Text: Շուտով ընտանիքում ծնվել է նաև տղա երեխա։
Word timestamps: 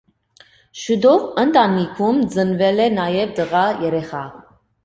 Շուտով 0.83 1.27
ընտանիքում 1.43 2.23
ծնվել 2.37 2.83
է 2.87 2.91
նաև 2.97 3.37
տղա 3.41 3.63
երեխա։ 3.87 4.25